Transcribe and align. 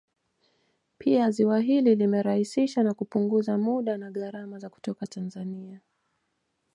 Pia 0.97 1.31
ziwa 1.31 1.59
hili 1.59 1.95
limerahisishsa 1.95 2.83
na 2.83 2.93
kupunguza 2.93 3.57
muda 3.57 3.97
na 3.97 4.11
gharama 4.11 4.59
za 4.59 4.69
kutoka 4.69 5.07
Tanzania 5.07 5.79